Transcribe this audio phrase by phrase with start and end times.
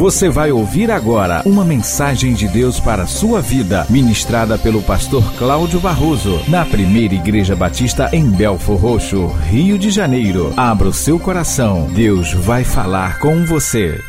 [0.00, 5.22] Você vai ouvir agora uma mensagem de Deus para a sua vida, ministrada pelo pastor
[5.36, 10.54] Cláudio Barroso, na primeira Igreja Batista em Belfor Roxo, Rio de Janeiro.
[10.56, 14.00] Abra o seu coração, Deus vai falar com você.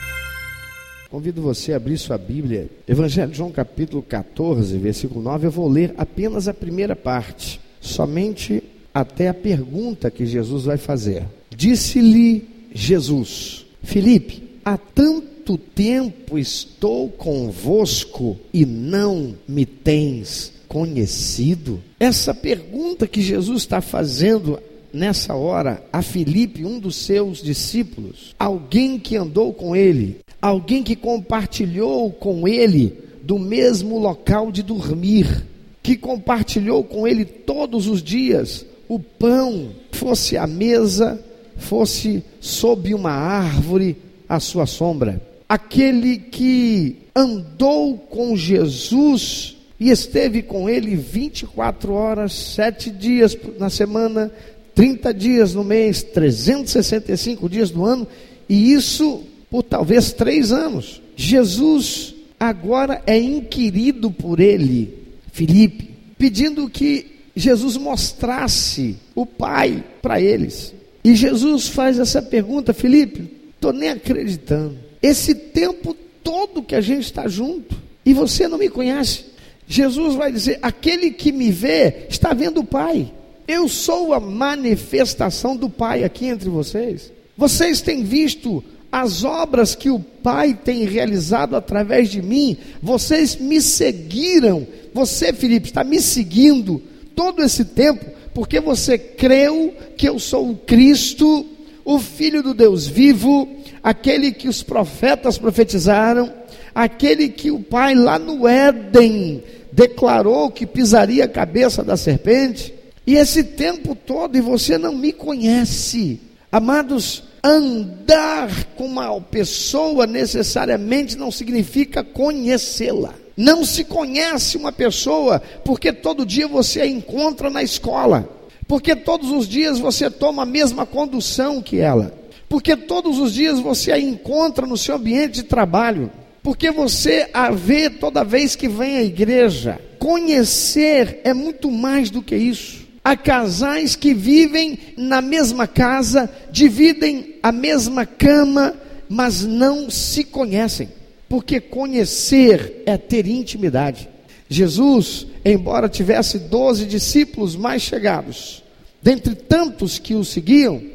[1.09, 5.47] Convido você a abrir sua Bíblia, Evangelho de João capítulo 14, versículo 9.
[5.47, 8.63] Eu vou ler apenas a primeira parte, somente
[8.93, 11.25] até a pergunta que Jesus vai fazer.
[11.53, 21.81] Disse-lhe Jesus: Felipe, há tanto tempo estou convosco e não me tens conhecido?
[21.99, 24.59] Essa pergunta que Jesus está fazendo
[24.93, 30.95] nessa hora a Felipe, um dos seus discípulos, alguém que andou com ele, alguém que
[30.95, 35.45] compartilhou com ele do mesmo local de dormir,
[35.81, 41.23] que compartilhou com ele todos os dias o pão, fosse a mesa,
[41.55, 43.95] fosse sob uma árvore
[44.27, 45.21] a sua sombra.
[45.51, 54.31] Aquele que andou com Jesus e esteve com ele 24 horas, 7 dias na semana,
[54.73, 58.07] 30 dias no mês, 365 dias do ano,
[58.47, 61.01] e isso por talvez três anos.
[61.17, 64.99] Jesus agora é inquirido por ele,
[65.33, 70.73] Felipe, pedindo que Jesus mostrasse o Pai para eles.
[71.03, 74.90] E Jesus faz essa pergunta, Felipe, estou nem acreditando.
[75.01, 79.25] Esse tempo todo que a gente está junto e você não me conhece.
[79.67, 83.11] Jesus vai dizer: aquele que me vê está vendo o Pai.
[83.47, 87.11] Eu sou a manifestação do Pai aqui entre vocês.
[87.37, 92.57] Vocês têm visto as obras que o Pai tem realizado através de mim.
[92.81, 94.67] Vocês me seguiram.
[94.93, 96.81] Você, Felipe, está me seguindo
[97.15, 101.45] todo esse tempo porque você creu que eu sou o Cristo,
[101.83, 103.47] o Filho do Deus vivo,
[103.83, 106.31] aquele que os profetas profetizaram,
[106.73, 112.73] aquele que o Pai lá no Éden declarou que pisaria a cabeça da serpente,
[113.05, 116.19] e esse tempo todo e você não me conhece.
[116.51, 123.15] Amados, andar com uma pessoa necessariamente não significa conhecê-la.
[123.35, 128.29] Não se conhece uma pessoa porque todo dia você a encontra na escola,
[128.67, 132.13] porque todos os dias você toma a mesma condução que ela,
[132.51, 136.11] porque todos os dias você a encontra no seu ambiente de trabalho,
[136.43, 139.79] porque você a vê toda vez que vem à igreja.
[139.97, 142.85] Conhecer é muito mais do que isso.
[143.01, 148.75] Há casais que vivem na mesma casa, dividem a mesma cama,
[149.07, 150.89] mas não se conhecem
[151.29, 154.09] porque conhecer é ter intimidade.
[154.49, 158.61] Jesus, embora tivesse doze discípulos mais chegados,
[159.01, 160.91] dentre tantos que o seguiam,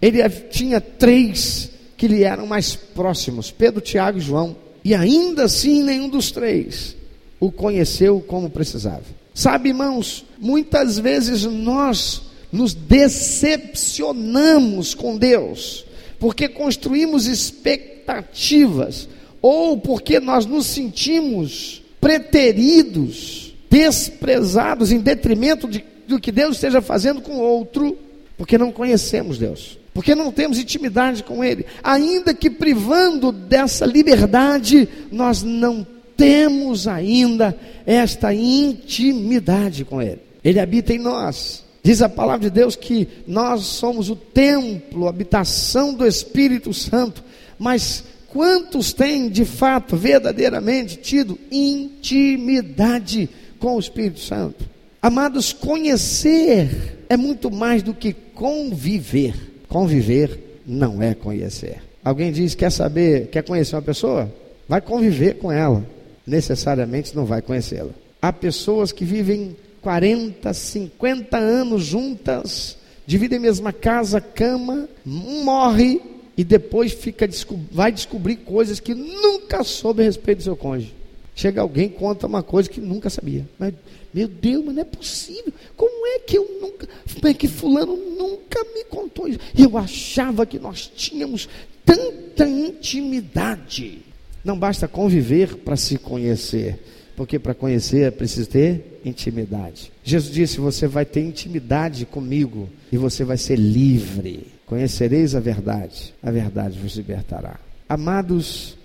[0.00, 4.54] ele tinha três que lhe eram mais próximos: Pedro, Tiago e João.
[4.84, 6.94] E ainda assim, nenhum dos três
[7.40, 9.02] o conheceu como precisava.
[9.34, 15.84] Sabe, irmãos, muitas vezes nós nos decepcionamos com Deus,
[16.18, 19.06] porque construímos expectativas
[19.42, 27.20] ou porque nós nos sentimos preteridos, desprezados em detrimento de, do que Deus esteja fazendo
[27.20, 27.98] com outro,
[28.38, 34.86] porque não conhecemos Deus, porque não temos intimidade com Ele, ainda que privando dessa liberdade,
[35.10, 40.20] nós não temos ainda esta intimidade com Ele.
[40.44, 41.64] Ele habita em nós.
[41.82, 47.24] Diz a palavra de Deus que nós somos o templo, a habitação do Espírito Santo,
[47.58, 54.68] mas Quantos têm de fato, verdadeiramente tido intimidade com o Espírito Santo?
[55.00, 59.55] Amados, conhecer é muito mais do que conviver.
[59.68, 61.82] Conviver não é conhecer.
[62.04, 64.32] Alguém diz: quer saber, quer conhecer uma pessoa?
[64.68, 65.84] Vai conviver com ela.
[66.26, 67.90] Necessariamente não vai conhecê-la.
[68.20, 76.00] Há pessoas que vivem 40, 50 anos juntas, dividem a mesma casa, cama, um morre
[76.36, 77.28] e depois fica
[77.70, 80.92] vai descobrir coisas que nunca soube a respeito do seu cônjuge.
[81.36, 83.46] Chega alguém conta uma coisa que nunca sabia.
[83.58, 83.74] Mas,
[84.12, 85.52] meu Deus, mas não é possível.
[85.76, 89.38] Como é que eu nunca, como é que fulano nunca me contou isso?
[89.56, 91.46] Eu achava que nós tínhamos
[91.84, 93.98] tanta intimidade.
[94.42, 96.78] Não basta conviver para se conhecer,
[97.14, 99.92] porque para conhecer é preciso ter intimidade.
[100.02, 106.14] Jesus disse: "Você vai ter intimidade comigo e você vai ser livre." Conhecereis a verdade,
[106.22, 107.60] a verdade vos libertará.
[107.86, 108.76] Amados,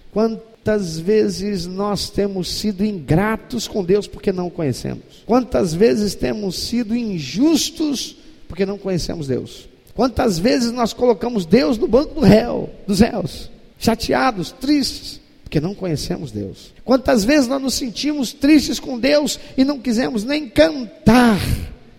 [0.64, 5.24] quantas vezes nós temos sido ingratos com Deus porque não o conhecemos?
[5.26, 8.16] Quantas vezes temos sido injustos
[8.48, 9.68] porque não conhecemos Deus?
[9.96, 13.50] Quantas vezes nós colocamos Deus no banco do réu, dos réus,
[13.80, 16.72] chateados, tristes, Porque não conhecemos Deus.
[16.86, 21.42] Quantas vezes nós nos sentimos tristes com Deus e não quisemos nem cantar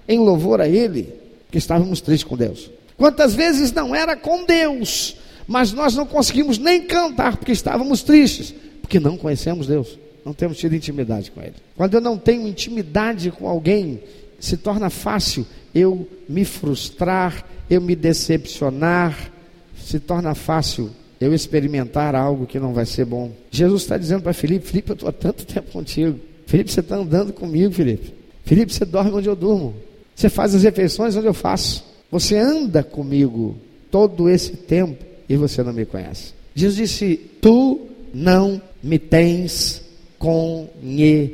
[0.08, 1.12] em louvor a Ele,
[1.44, 2.70] porque estávamos tristes com Deus.
[2.96, 5.16] Quantas vezes não era com Deus,
[5.52, 10.56] mas nós não conseguimos nem cantar porque estávamos tristes, porque não conhecemos Deus, não temos
[10.56, 11.52] tido intimidade com Ele.
[11.76, 14.00] Quando eu não tenho intimidade com alguém,
[14.40, 19.30] se torna fácil eu me frustrar, eu me decepcionar,
[19.76, 20.90] se torna fácil
[21.20, 23.30] eu experimentar algo que não vai ser bom.
[23.50, 26.18] Jesus está dizendo para Felipe: Felipe, eu estou há tanto tempo contigo.
[26.46, 28.14] Felipe, você está andando comigo, Felipe.
[28.46, 29.74] Felipe, você dorme onde eu durmo.
[30.16, 31.84] Você faz as refeições onde eu faço.
[32.10, 33.58] Você anda comigo
[33.90, 36.34] todo esse tempo e você não me conhece.
[36.54, 37.80] Jesus disse: Tu
[38.12, 39.82] não me tens
[40.18, 41.24] conhecido.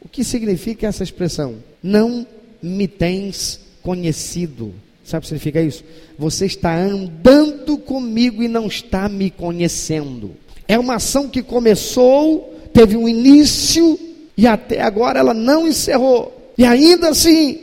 [0.00, 1.56] O que significa essa expressão?
[1.82, 2.26] Não
[2.62, 4.74] me tens conhecido.
[5.04, 5.82] Sabe o que significa isso?
[6.18, 10.32] Você está andando comigo e não está me conhecendo.
[10.68, 13.98] É uma ação que começou, teve um início
[14.36, 16.52] e até agora ela não encerrou.
[16.56, 17.58] E ainda assim,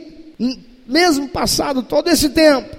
[0.86, 2.76] mesmo passado todo esse tempo,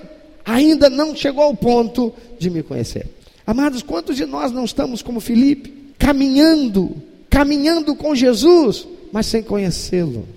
[0.50, 3.06] ainda não chegou ao ponto de me conhecer.
[3.46, 6.96] Amados, quantos de nós não estamos como Felipe, caminhando,
[7.30, 10.28] caminhando com Jesus, mas sem conhecê-lo,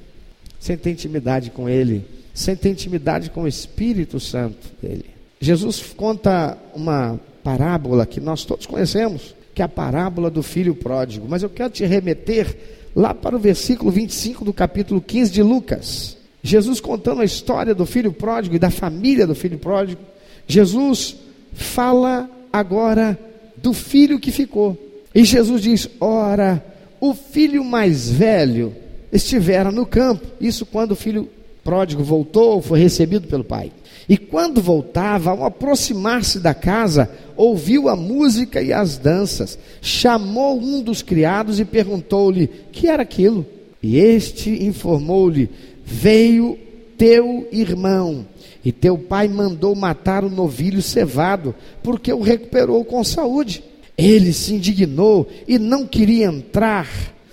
[0.61, 2.05] sem ter intimidade com Ele,
[2.35, 5.07] sem ter intimidade com o Espírito Santo dele?
[5.41, 11.27] Jesus conta uma parábola que nós todos conhecemos, que é a parábola do filho pródigo,
[11.29, 12.55] mas eu quero te remeter
[12.95, 16.17] lá para o versículo 25 do capítulo 15 de Lucas.
[16.43, 20.01] Jesus contando a história do filho pródigo e da família do filho pródigo.
[20.47, 21.17] Jesus
[21.53, 23.19] fala agora
[23.57, 24.77] do filho que ficou.
[25.15, 26.65] E Jesus diz: Ora,
[27.01, 28.75] o filho mais velho
[29.13, 30.27] estivera no campo.
[30.41, 31.29] Isso quando o filho
[31.63, 33.71] pródigo voltou, foi recebido pelo pai.
[34.09, 39.59] E quando voltava, ao aproximar-se da casa, ouviu a música e as danças.
[39.81, 43.47] Chamou um dos criados e perguntou-lhe: Que era aquilo?
[43.83, 45.49] E este informou-lhe:
[45.85, 46.59] Veio
[46.97, 48.27] teu irmão,
[48.65, 53.65] e teu pai mandou matar o novilho cevado, porque o recuperou com saúde.
[53.97, 56.89] Ele se indignou e não queria entrar.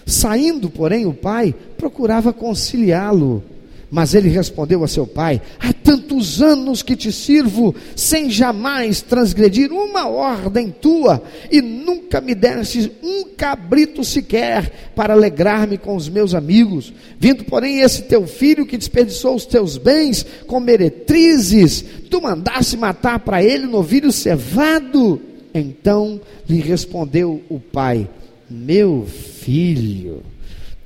[0.06, 3.44] Saindo, porém, o pai procurava conciliá-lo.
[3.92, 9.72] Mas ele respondeu a seu pai: Há tantos anos que te sirvo, sem jamais transgredir
[9.72, 16.36] uma ordem tua, e nunca me deste um cabrito sequer para alegrar-me com os meus
[16.36, 16.94] amigos.
[17.20, 23.20] Vindo, porém, esse teu filho que desperdiçou os teus bens com meretrizes, tu mandaste matar
[23.20, 25.20] para ele um novilho cevado.
[25.52, 28.08] Então lhe respondeu o pai:
[28.48, 30.22] Meu filho,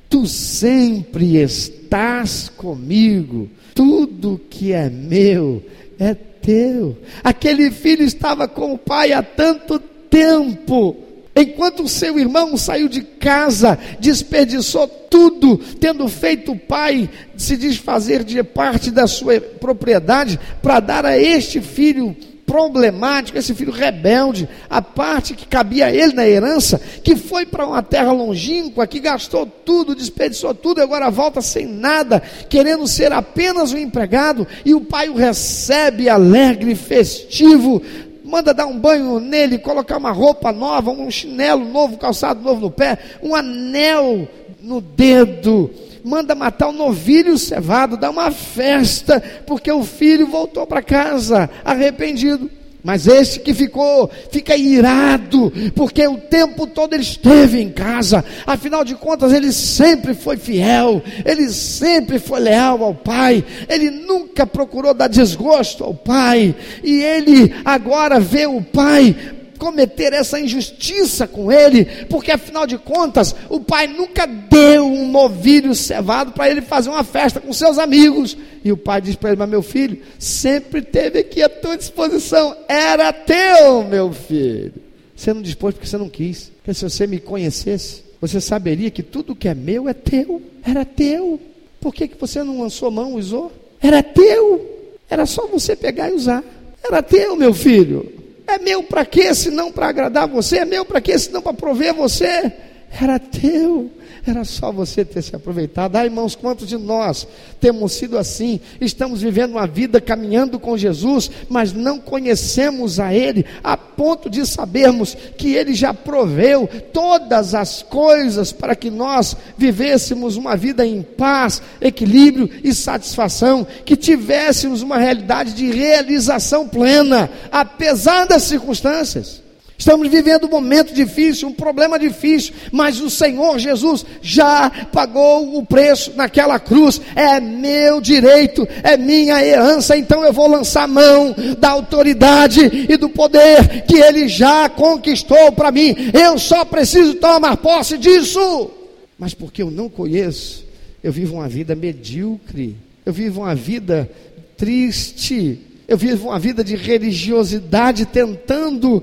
[0.08, 5.62] tu sempre estás estás comigo, tudo que é meu
[5.96, 6.98] é teu.
[7.22, 10.96] Aquele filho estava com o pai há tanto tempo.
[11.36, 18.24] Enquanto o seu irmão saiu de casa, desperdiçou tudo, tendo feito o pai se desfazer
[18.24, 24.80] de parte da sua propriedade para dar a este filho problemático, esse filho rebelde, a
[24.80, 29.46] parte que cabia a ele na herança, que foi para uma terra longínqua, que gastou
[29.46, 34.80] tudo, desperdiçou tudo, e agora volta sem nada, querendo ser apenas um empregado, e o
[34.80, 37.82] pai o recebe alegre, festivo,
[38.24, 42.70] manda dar um banho nele, colocar uma roupa nova, um chinelo novo, calçado novo no
[42.70, 44.28] pé, um anel
[44.60, 45.70] no dedo,
[46.04, 52.50] manda matar o novilho cevado, dá uma festa, porque o filho voltou para casa arrependido.
[52.84, 58.84] Mas este que ficou, fica irado, porque o tempo todo ele esteve em casa, afinal
[58.84, 64.92] de contas ele sempre foi fiel, ele sempre foi leal ao pai, ele nunca procurou
[64.92, 69.16] dar desgosto ao pai, e ele agora vê o pai
[69.58, 75.74] cometer essa injustiça com ele, porque afinal de contas, o pai nunca deu um novilho
[75.74, 78.36] cevado para ele fazer uma festa com seus amigos.
[78.64, 82.56] E o pai diz para ele: Mas meu filho, sempre teve aqui à tua disposição,
[82.68, 84.74] era teu, meu filho.
[85.14, 89.02] Você não dispôs porque você não quis, porque se você me conhecesse, você saberia que
[89.02, 91.40] tudo que é meu é teu, era teu.
[91.80, 93.52] Por que, que você não lançou mão usou?
[93.80, 96.42] Era teu, era só você pegar e usar.
[96.82, 98.23] Era teu, meu filho.
[98.54, 100.58] É meu para quê, se não para agradar você?
[100.58, 102.52] É meu para quê, se não para prover você?
[103.00, 103.90] Era teu.
[104.26, 105.96] Era só você ter se aproveitado.
[105.96, 107.26] Ah, irmãos, quantos de nós
[107.60, 108.58] temos sido assim?
[108.80, 114.46] Estamos vivendo uma vida caminhando com Jesus, mas não conhecemos a Ele a ponto de
[114.46, 121.02] sabermos que Ele já proveu todas as coisas para que nós vivêssemos uma vida em
[121.02, 129.43] paz, equilíbrio e satisfação, que tivéssemos uma realidade de realização plena, apesar das circunstâncias.
[129.76, 135.66] Estamos vivendo um momento difícil, um problema difícil, mas o Senhor Jesus já pagou o
[135.66, 137.00] preço naquela cruz.
[137.16, 143.08] É meu direito, é minha herança, então eu vou lançar mão da autoridade e do
[143.08, 145.94] poder que ele já conquistou para mim.
[146.12, 148.70] Eu só preciso tomar posse disso.
[149.18, 150.64] Mas porque eu não conheço,
[151.02, 154.08] eu vivo uma vida medíocre, eu vivo uma vida
[154.56, 159.02] triste, eu vivo uma vida de religiosidade tentando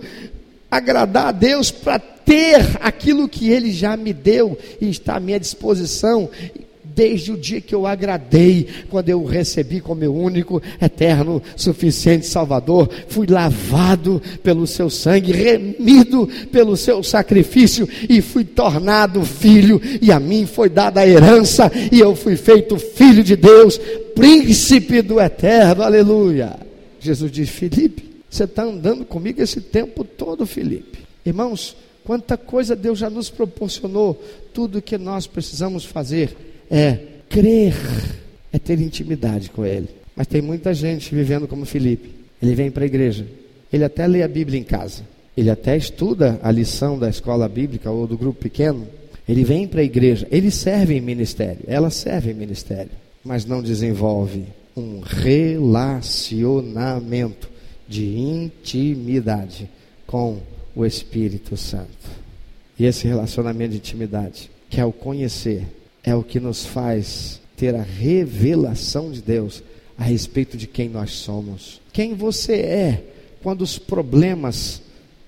[0.71, 5.39] agradar a Deus para ter aquilo que Ele já me deu e está à minha
[5.39, 6.29] disposição.
[6.93, 12.25] Desde o dia que eu agradei, quando eu o recebi como meu único, eterno, suficiente
[12.25, 20.11] Salvador, fui lavado pelo seu sangue, remido pelo seu sacrifício e fui tornado filho, e
[20.11, 23.79] a mim foi dada a herança, e eu fui feito filho de Deus,
[24.13, 26.59] príncipe do eterno, aleluia.
[26.99, 30.99] Jesus diz: Felipe, você está andando comigo esse tempo todo, Felipe.
[31.25, 34.23] Irmãos, quanta coisa Deus já nos proporcionou.
[34.53, 36.37] Tudo o que nós precisamos fazer
[36.71, 36.97] é
[37.27, 37.75] crer,
[38.53, 39.89] é ter intimidade com Ele.
[40.15, 42.09] Mas tem muita gente vivendo como Felipe.
[42.41, 43.27] Ele vem para a igreja,
[43.71, 45.03] ele até lê a Bíblia em casa,
[45.35, 48.87] ele até estuda a lição da escola bíblica ou do grupo pequeno.
[49.27, 52.91] Ele vem para a igreja, ele serve em ministério, ela serve em ministério,
[53.23, 54.45] mas não desenvolve
[54.75, 57.50] um relacionamento
[57.91, 59.69] de intimidade
[60.07, 60.39] com
[60.73, 62.09] o Espírito Santo.
[62.79, 65.67] E esse relacionamento de intimidade, que é o conhecer,
[66.01, 69.61] é o que nos faz ter a revelação de Deus
[69.97, 71.81] a respeito de quem nós somos.
[71.91, 73.03] Quem você é
[73.43, 74.81] quando os problemas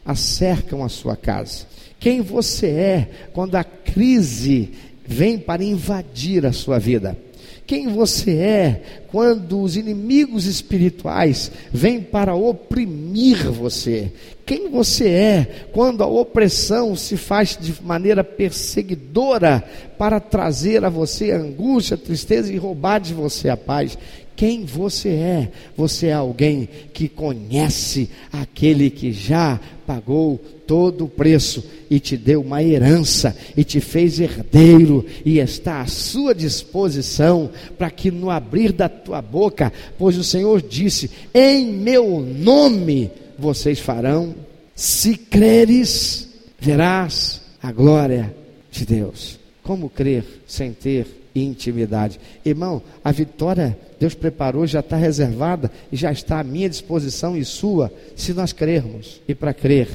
[0.05, 1.65] acercam a sua casa.
[1.99, 4.71] Quem você é quando a crise
[5.05, 7.17] vem para invadir a sua vida
[7.65, 14.11] quem você é quando os inimigos espirituais vêm para oprimir você,
[14.45, 19.63] quem você é quando a opressão se faz de maneira perseguidora
[19.97, 23.97] para trazer a você angústia, tristeza e roubar de você a paz.
[24.35, 25.51] Quem você é?
[25.77, 32.41] Você é alguém que conhece aquele que já pagou todo o preço e te deu
[32.41, 38.71] uma herança e te fez herdeiro e está à sua disposição para que no abrir
[38.71, 44.33] da tua boca, pois o Senhor disse: "Em meu nome vocês farão,
[44.75, 48.33] se creres, verás a glória
[48.71, 49.39] de Deus".
[49.61, 52.19] Como crer sem ter intimidade?
[52.45, 57.45] Irmão, a vitória Deus preparou, já está reservada e já está à minha disposição e
[57.45, 59.21] sua, se nós crermos.
[59.25, 59.87] E para crer,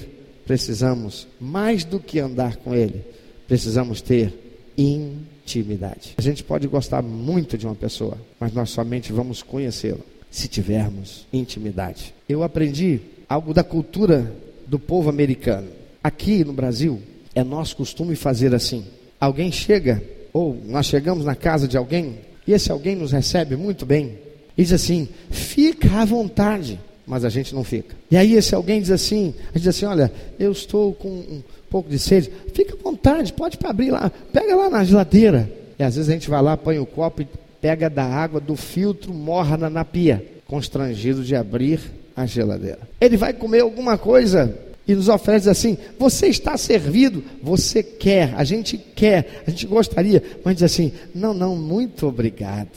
[0.46, 3.04] precisamos, mais do que andar com Ele,
[3.46, 4.32] precisamos ter
[4.78, 6.14] intimidade.
[6.16, 10.00] A gente pode gostar muito de uma pessoa, mas nós somente vamos conhecê-la
[10.30, 12.14] se tivermos intimidade.
[12.26, 14.32] Eu aprendi algo da cultura
[14.66, 15.68] do povo americano.
[16.02, 16.98] Aqui no Brasil,
[17.34, 18.86] é nosso costume fazer assim:
[19.20, 22.16] alguém chega, ou nós chegamos na casa de alguém,
[22.48, 24.18] e esse alguém nos recebe muito bem,
[24.56, 27.96] e diz assim: fica à vontade mas a gente não fica.
[28.10, 31.88] E aí esse alguém diz assim, a diz assim, olha, eu estou com um pouco
[31.88, 35.50] de sede, fica à vontade, pode para abrir lá, pega lá na geladeira.
[35.78, 37.28] E às vezes a gente vai lá, põe o copo e
[37.62, 41.80] pega da água do filtro, morna na pia, constrangido de abrir
[42.14, 42.80] a geladeira.
[43.00, 44.54] Ele vai comer alguma coisa
[44.88, 50.22] e nos oferece assim: você está servido, você quer, a gente quer, a gente gostaria,
[50.42, 52.70] mas diz assim: não, não, muito obrigado.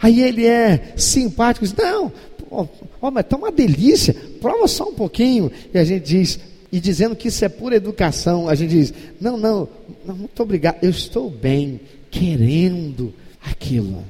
[0.00, 2.10] Aí ele é simpático, diz: não,
[2.50, 2.66] ó,
[3.02, 5.52] oh, mas está uma delícia, prova só um pouquinho.
[5.72, 6.40] E a gente diz,
[6.72, 9.68] e dizendo que isso é pura educação, a gente diz, não, não,
[10.06, 14.02] não muito obrigado, eu estou bem, querendo aquilo.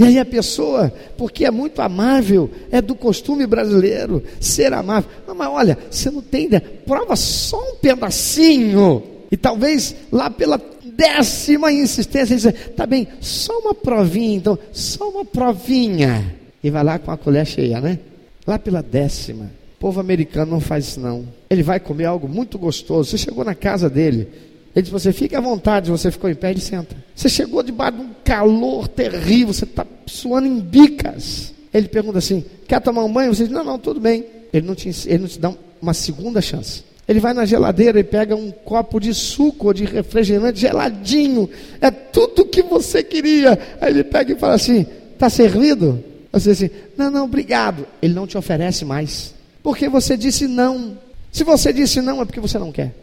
[0.00, 5.10] E aí a pessoa, porque é muito amável, é do costume brasileiro ser amável.
[5.28, 9.02] Não, mas olha, você não tem ideia, prova só um pedacinho.
[9.30, 15.22] E talvez lá pela décima insistência, dizer, tá bem, só uma provinha, então, só uma
[15.22, 17.98] provinha e vai lá com a colher cheia, né?
[18.46, 19.50] Lá pela décima.
[19.76, 21.26] O povo americano não faz isso não.
[21.50, 23.10] Ele vai comer algo muito gostoso.
[23.10, 24.28] Você chegou na casa dele,
[24.74, 26.96] ele diz: Você fica à vontade, você ficou em pé, ele senta.
[27.14, 31.52] Você chegou debaixo de um calor terrível, você está suando em bicas.
[31.72, 33.34] Ele pergunta assim: Quer tomar um banho?
[33.34, 34.24] Você diz: Não, não, tudo bem.
[34.52, 36.84] Ele não te, ele não te dá uma segunda chance.
[37.08, 41.48] Ele vai na geladeira e pega um copo de suco ou de refrigerante geladinho.
[41.80, 43.58] É tudo que você queria.
[43.80, 46.04] Aí ele pega e fala assim: Está servido?
[46.32, 47.86] Você diz assim, não, não, obrigado.
[48.00, 49.34] Ele não te oferece mais.
[49.62, 50.96] Porque você disse não.
[51.32, 52.94] Se você disse não, é porque você não quer.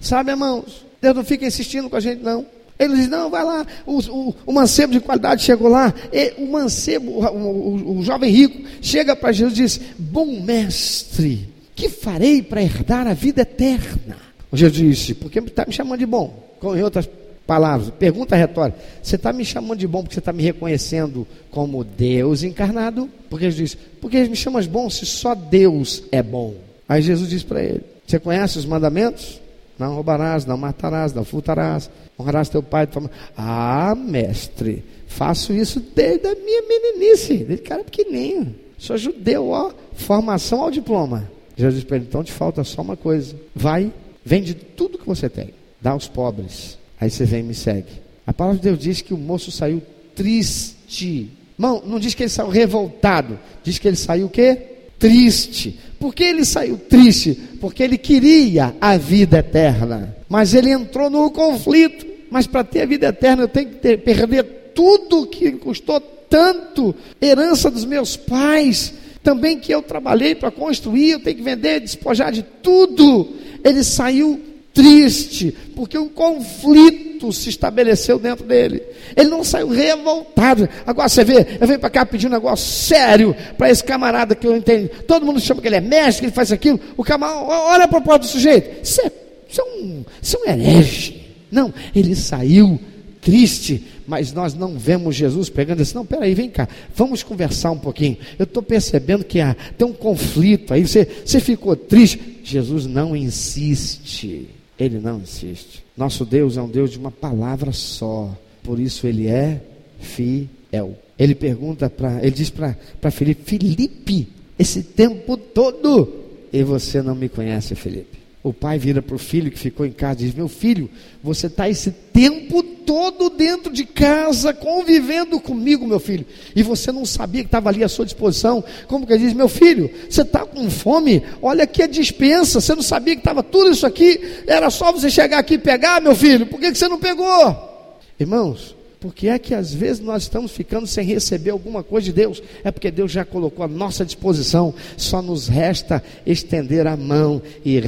[0.00, 0.84] Sabe, irmãos?
[1.02, 2.46] Deus não fica insistindo com a gente, não.
[2.78, 3.66] Ele diz, não, vai lá.
[3.84, 5.92] O, o, o mancebo de qualidade chegou lá.
[6.12, 11.88] E o mancebo, o, o, jovem rico, chega para Jesus e diz: Bom mestre, Que
[11.88, 14.16] farei para herdar a vida eterna?
[14.52, 16.50] Jesus disse: Porque está me chamando de bom.
[16.60, 17.08] Com outras
[17.44, 21.82] palavras, pergunta retórica: Você está me chamando de bom porque você está me reconhecendo como
[21.82, 23.08] Deus encarnado?
[23.28, 26.54] Porque Jesus disse: Porque me chamas bom se só Deus é bom.
[26.88, 29.41] Aí Jesus disse para ele: Você conhece os mandamentos?
[29.82, 33.10] Não roubarás, não matarás, não furtarás, honrarás teu pai tua.
[33.36, 38.54] Ah, mestre, faço isso desde a minha meninice, desde cara pequenininho.
[38.78, 41.28] Sou judeu, ó, formação ao diploma.
[41.56, 43.34] Jesus disse Então te falta só uma coisa.
[43.52, 43.92] Vai,
[44.24, 46.78] vende tudo que você tem, dá aos pobres.
[47.00, 48.00] Aí você vem e me segue.
[48.24, 49.82] A palavra de Deus diz que o moço saiu
[50.14, 51.28] triste.
[51.58, 54.58] Não, não diz que ele saiu revoltado, diz que ele saiu o quê?
[55.02, 55.76] Triste.
[55.98, 57.34] Por que ele saiu triste?
[57.60, 60.16] Porque ele queria a vida eterna.
[60.28, 62.06] Mas ele entrou no conflito.
[62.30, 64.44] Mas para ter a vida eterna eu tenho que ter, perder
[64.74, 71.20] tudo que custou tanto, herança dos meus pais, também que eu trabalhei para construir, eu
[71.20, 73.34] tenho que vender, despojar de tudo.
[73.62, 74.40] Ele saiu
[74.72, 78.82] triste, porque um conflito se estabeleceu dentro dele.
[79.14, 80.68] Ele não saiu revoltado.
[80.86, 84.46] Agora você vê, eu venho para cá pedir um negócio sério para esse camarada que
[84.46, 84.88] eu entendo.
[85.06, 86.80] Todo mundo chama que ele é mestre, que ele faz aquilo.
[86.96, 88.82] O camarada, olha a proposta do sujeito.
[88.82, 89.12] Isso é,
[89.48, 91.22] isso é, um, isso é um herege.
[91.50, 92.80] Não, ele saiu
[93.20, 97.78] triste, mas nós não vemos Jesus pegando assim, não, peraí, vem cá, vamos conversar um
[97.78, 98.16] pouquinho.
[98.38, 102.40] Eu estou percebendo que há, tem um conflito aí, você, você ficou triste.
[102.42, 104.48] Jesus não insiste.
[104.82, 105.84] Ele não insiste.
[105.96, 108.36] Nosso Deus é um Deus de uma palavra só.
[108.64, 109.60] Por isso ele é
[110.00, 110.98] fiel.
[111.16, 112.74] Ele pergunta para, ele diz para
[113.12, 116.12] Felipe, Felipe, esse tempo todo,
[116.52, 118.18] e você não me conhece, Felipe.
[118.44, 120.90] O pai vira para o filho que ficou em casa e diz: Meu filho,
[121.22, 127.06] você está esse tempo todo dentro de casa, convivendo comigo, meu filho, e você não
[127.06, 128.64] sabia que estava ali à sua disposição.
[128.88, 131.22] Como que ele diz: Meu filho, você está com fome?
[131.40, 132.60] Olha aqui a dispensa.
[132.60, 134.20] Você não sabia que estava tudo isso aqui?
[134.44, 136.46] Era só você chegar aqui e pegar, meu filho.
[136.46, 138.00] Por que, que você não pegou?
[138.18, 142.40] Irmãos, porque é que às vezes nós estamos ficando sem receber alguma coisa de Deus?
[142.62, 147.80] É porque Deus já colocou à nossa disposição, só nos resta estender a mão e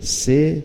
[0.00, 0.58] receber,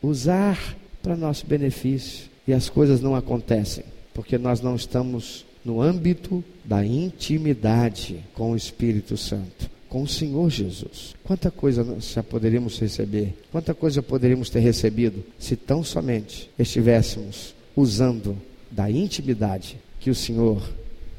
[0.00, 2.30] usar para nosso benefício.
[2.46, 3.82] E as coisas não acontecem,
[4.14, 10.48] porque nós não estamos no âmbito da intimidade com o Espírito Santo, com o Senhor
[10.48, 11.16] Jesus.
[11.24, 17.52] Quanta coisa nós já poderíamos receber, quanta coisa poderíamos ter recebido se tão somente estivéssemos
[17.76, 18.36] usando
[18.74, 20.60] da intimidade que o Senhor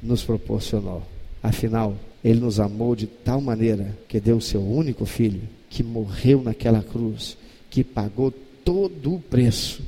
[0.03, 1.01] nos proporcionou.
[1.41, 6.41] Afinal, Ele nos amou de tal maneira que deu o seu único filho, que morreu
[6.43, 7.37] naquela cruz,
[7.69, 8.31] que pagou
[8.63, 9.81] todo o preço,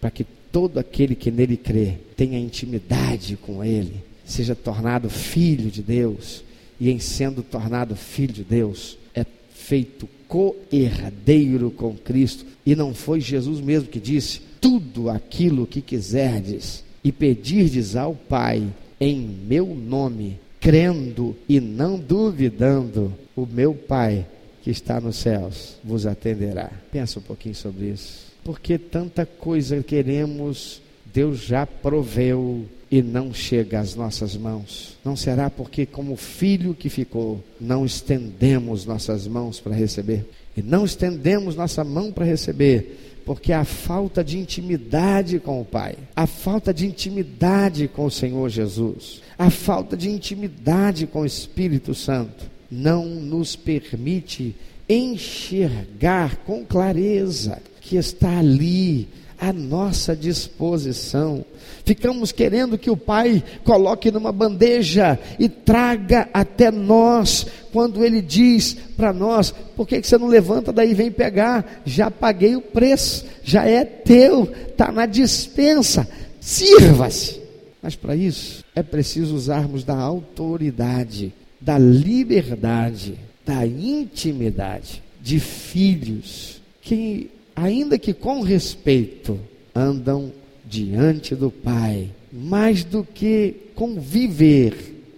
[0.00, 5.82] para que todo aquele que nele crê tenha intimidade com Ele, seja tornado filho de
[5.82, 6.44] Deus,
[6.78, 12.46] e em sendo tornado filho de Deus, é feito co-herdeiro com Cristo.
[12.64, 18.68] E não foi Jesus mesmo que disse: tudo aquilo que quiserdes e pedirdes ao Pai
[19.00, 24.26] em meu nome, crendo e não duvidando, o meu Pai
[24.62, 26.70] que está nos céus vos atenderá.
[26.92, 28.30] Pensa um pouquinho sobre isso.
[28.44, 30.82] Porque tanta coisa queremos,
[31.12, 34.98] Deus já proveu e não chega às nossas mãos.
[35.04, 40.26] Não será porque, como filho que ficou, não estendemos nossas mãos para receber?
[40.56, 45.96] E não estendemos nossa mão para receber, porque a falta de intimidade com o Pai,
[46.14, 51.94] a falta de intimidade com o Senhor Jesus, a falta de intimidade com o Espírito
[51.94, 54.54] Santo, não nos permite
[54.88, 59.08] enxergar com clareza que está ali
[59.40, 61.42] à nossa disposição.
[61.84, 68.74] Ficamos querendo que o Pai coloque numa bandeja e traga até nós, quando Ele diz
[68.96, 71.80] para nós: por que, que você não levanta daí e vem pegar?
[71.86, 76.06] Já paguei o preço, já é teu, está na dispensa,
[76.38, 77.40] sirva-se.
[77.82, 87.30] Mas para isso é preciso usarmos da autoridade, da liberdade, da intimidade de filhos que
[87.60, 89.38] ainda que com respeito,
[89.74, 90.32] andam
[90.64, 94.74] diante do Pai, mais do que conviver,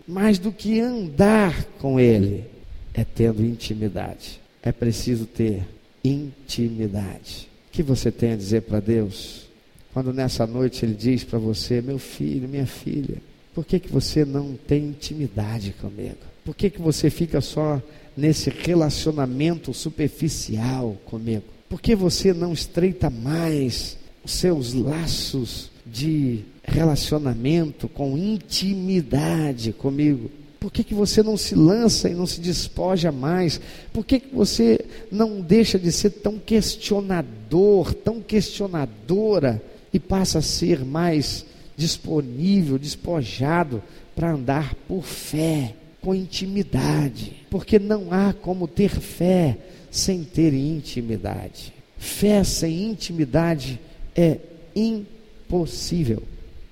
[0.06, 2.44] mais do que andar com Ele,
[2.92, 4.40] é tendo intimidade.
[4.62, 5.62] É preciso ter
[6.02, 7.48] intimidade.
[7.68, 9.46] O que você tem a dizer para Deus?
[9.94, 13.16] Quando nessa noite Ele diz para você, meu filho, minha filha,
[13.54, 16.16] por que, que você não tem intimidade comigo?
[16.44, 17.80] Por que, que você fica só
[18.16, 21.51] nesse relacionamento superficial comigo?
[21.72, 30.30] Por que você não estreita mais os seus laços de relacionamento com intimidade comigo?
[30.60, 33.58] Por que, que você não se lança e não se despoja mais?
[33.90, 39.62] Por que, que você não deixa de ser tão questionador, tão questionadora
[39.94, 43.82] e passa a ser mais disponível, despojado
[44.14, 47.32] para andar por fé, com intimidade?
[47.48, 49.56] Porque não há como ter fé
[49.92, 51.72] sem ter intimidade.
[51.98, 53.78] Fé sem intimidade
[54.16, 54.38] é
[54.74, 56.22] impossível.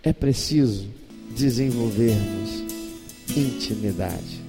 [0.02, 0.88] É preciso
[1.37, 2.64] desenvolvermos
[3.37, 4.40] intimidade.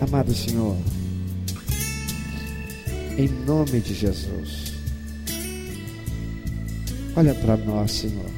[0.00, 0.76] Amado Senhor,
[3.18, 4.72] em nome de Jesus,
[7.14, 8.30] olha para nós, Senhor.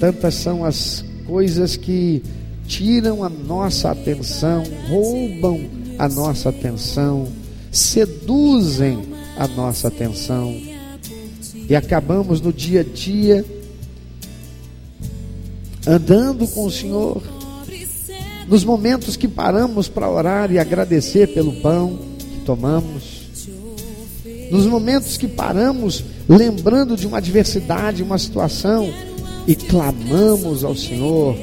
[0.00, 2.22] Tantas são as coisas que
[2.68, 7.26] tiram a nossa atenção, roubam a nossa atenção,
[7.72, 8.98] seduzem
[9.36, 10.54] a nossa atenção.
[11.68, 13.44] E acabamos no dia a dia
[15.86, 17.22] andando com o Senhor,
[18.46, 23.28] nos momentos que paramos para orar e agradecer pelo pão que tomamos,
[24.50, 28.92] nos momentos que paramos lembrando de uma adversidade, uma situação
[29.46, 31.34] e clamamos ao Senhor,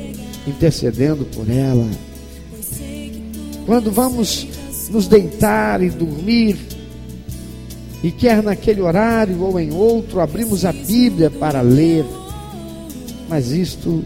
[0.48, 1.88] intercedendo por ela.
[3.66, 4.48] Quando vamos
[4.92, 6.58] nos deitar e dormir,
[8.04, 12.06] e quer naquele horário ou em outro, abrimos a Bíblia para ler,
[13.28, 14.04] mas isto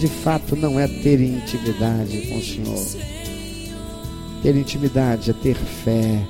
[0.00, 2.86] de fato não é ter intimidade com o Senhor.
[4.42, 6.20] Ter intimidade é ter fé.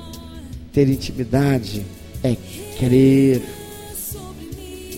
[0.73, 1.85] Ter intimidade
[2.23, 2.35] é
[2.77, 3.41] crer.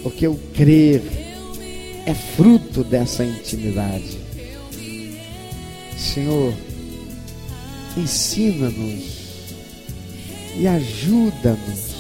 [0.02, 1.02] Porque o crer
[2.06, 4.27] é fruto dessa intimidade.
[5.98, 6.54] Senhor,
[7.98, 9.18] ensina-nos
[10.56, 11.98] e ajuda-nos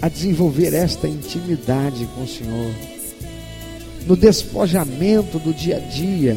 [0.00, 2.72] a desenvolver esta intimidade com o Senhor.
[4.06, 6.36] No despojamento do dia a dia,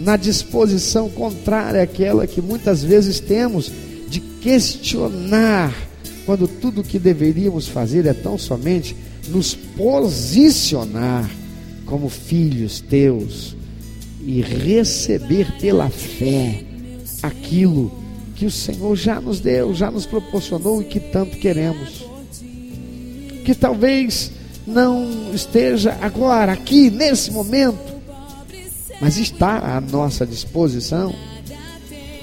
[0.00, 3.70] na disposição contrária àquela que muitas vezes temos
[4.08, 5.74] de questionar,
[6.24, 8.96] quando tudo o que deveríamos fazer é tão somente
[9.28, 11.30] nos posicionar
[11.84, 13.56] como filhos teus
[14.26, 16.64] e receber pela fé
[17.22, 17.92] aquilo
[18.34, 22.04] que o Senhor já nos deu, já nos proporcionou e que tanto queremos.
[23.44, 24.32] Que talvez
[24.66, 27.78] não esteja agora, aqui, nesse momento,
[29.00, 31.14] mas está à nossa disposição,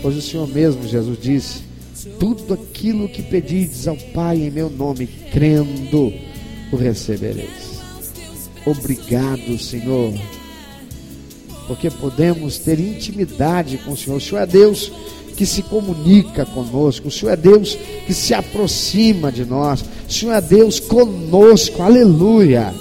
[0.01, 1.61] pois o Senhor mesmo, Jesus disse:
[2.19, 6.13] Tudo aquilo que pedides ao Pai em meu nome, crendo,
[6.69, 7.81] o recebereis.
[8.65, 10.13] Obrigado, Senhor,
[11.67, 14.17] porque podemos ter intimidade com o Senhor.
[14.17, 14.91] O Senhor é Deus
[15.35, 20.33] que se comunica conosco, o Senhor é Deus que se aproxima de nós, o Senhor
[20.33, 22.73] é Deus conosco, aleluia.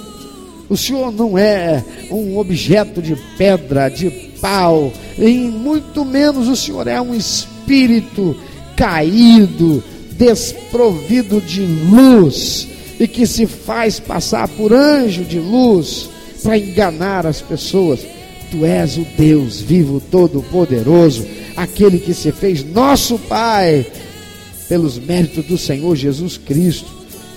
[0.69, 6.87] O Senhor não é um objeto de pedra, de pau, e muito menos o Senhor
[6.87, 8.35] é um espírito
[8.75, 12.67] caído, desprovido de luz
[12.99, 16.09] e que se faz passar por anjo de luz
[16.41, 17.99] para enganar as pessoas.
[18.53, 23.83] Tu és o Deus vivo, todo-poderoso aquele que se fez nosso Pai,
[24.69, 26.85] pelos méritos do Senhor Jesus Cristo,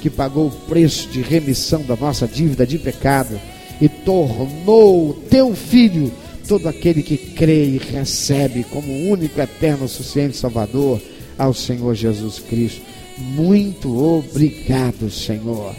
[0.03, 3.41] que pagou o preço de remissão da nossa dívida de pecado
[3.81, 6.13] e tornou teu filho
[6.47, 11.01] todo aquele que crê e recebe como único, eterno, suficiente Salvador
[11.39, 12.83] ao Senhor Jesus Cristo.
[13.17, 15.75] Muito obrigado, Senhor,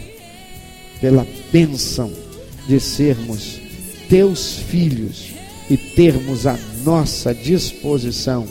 [1.00, 2.10] pela bênção
[2.66, 3.67] de sermos
[4.08, 5.32] teus filhos
[5.68, 8.46] e termos a nossa disposição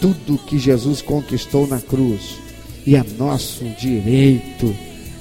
[0.00, 2.38] tudo que Jesus conquistou na cruz
[2.86, 4.74] e é nosso direito,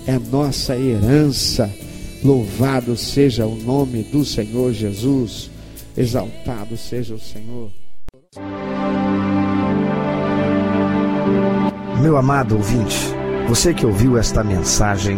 [0.05, 1.71] é nossa herança.
[2.23, 5.49] Louvado seja o nome do Senhor Jesus,
[5.95, 7.71] exaltado seja o Senhor.
[12.01, 12.97] Meu amado ouvinte,
[13.47, 15.17] você que ouviu esta mensagem,